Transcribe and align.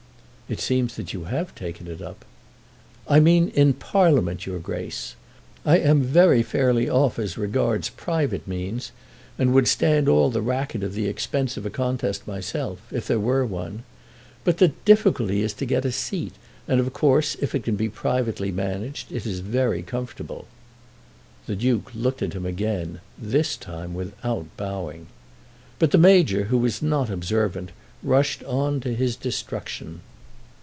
"It 0.51 0.59
seems 0.59 0.97
that 0.97 1.13
you 1.13 1.23
have 1.23 1.55
taken 1.55 1.87
it 1.87 2.01
up." 2.01 2.25
"I 3.07 3.21
mean 3.21 3.53
in 3.55 3.71
Parliament, 3.71 4.45
your 4.45 4.59
Grace. 4.59 5.15
I 5.65 5.77
am 5.77 6.01
very 6.01 6.43
fairly 6.43 6.89
off 6.89 7.17
as 7.17 7.37
regards 7.37 7.87
private 7.87 8.45
means, 8.45 8.91
and 9.37 9.53
would 9.53 9.65
stand 9.65 10.09
all 10.09 10.29
the 10.29 10.41
racket 10.41 10.83
of 10.83 10.93
the 10.93 11.07
expense 11.07 11.55
of 11.55 11.65
a 11.65 11.69
contest 11.69 12.27
myself, 12.27 12.79
if 12.91 13.07
there 13.07 13.15
were 13.17 13.45
one. 13.45 13.83
But 14.43 14.57
the 14.57 14.73
difficulty 14.83 15.41
is 15.41 15.53
to 15.53 15.65
get 15.65 15.85
a 15.85 15.89
seat, 15.93 16.33
and, 16.67 16.81
of 16.81 16.91
course, 16.91 17.35
if 17.39 17.55
it 17.55 17.63
can 17.63 17.77
be 17.77 17.87
privately 17.87 18.51
managed, 18.51 19.09
it 19.09 19.25
is 19.25 19.39
very 19.39 19.81
comfortable." 19.81 20.49
The 21.45 21.55
Duke 21.55 21.91
looked 21.95 22.21
at 22.21 22.33
him 22.33 22.45
again, 22.45 22.99
this 23.17 23.55
time 23.55 23.93
without 23.93 24.47
bowing. 24.57 25.07
But 25.79 25.91
the 25.91 25.97
Major, 25.97 26.45
who 26.51 26.57
was 26.57 26.81
not 26.81 27.09
observant, 27.09 27.69
rushed 28.03 28.43
on 28.43 28.81
to 28.81 28.93
his 28.93 29.15
destruction. 29.15 30.01